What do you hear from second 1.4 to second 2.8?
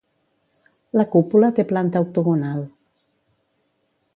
té planta octogonal.